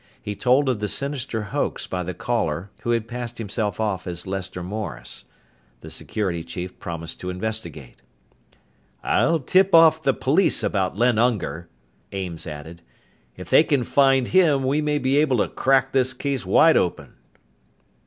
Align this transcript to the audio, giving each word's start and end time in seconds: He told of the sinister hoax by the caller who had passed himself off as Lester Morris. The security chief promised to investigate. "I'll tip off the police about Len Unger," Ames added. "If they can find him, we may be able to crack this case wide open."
He 0.19 0.35
told 0.35 0.67
of 0.67 0.79
the 0.79 0.87
sinister 0.87 1.43
hoax 1.43 1.85
by 1.85 2.01
the 2.01 2.15
caller 2.15 2.71
who 2.79 2.89
had 2.89 3.07
passed 3.07 3.37
himself 3.37 3.79
off 3.79 4.07
as 4.07 4.25
Lester 4.25 4.63
Morris. 4.63 5.25
The 5.81 5.91
security 5.91 6.43
chief 6.43 6.79
promised 6.79 7.19
to 7.19 7.29
investigate. 7.29 8.01
"I'll 9.03 9.39
tip 9.39 9.75
off 9.75 10.01
the 10.01 10.15
police 10.15 10.63
about 10.63 10.97
Len 10.97 11.19
Unger," 11.19 11.69
Ames 12.13 12.47
added. 12.47 12.81
"If 13.37 13.51
they 13.51 13.63
can 13.63 13.83
find 13.83 14.29
him, 14.29 14.63
we 14.63 14.81
may 14.81 14.97
be 14.97 15.17
able 15.17 15.37
to 15.37 15.47
crack 15.47 15.91
this 15.91 16.15
case 16.15 16.47
wide 16.47 16.77
open." 16.77 17.13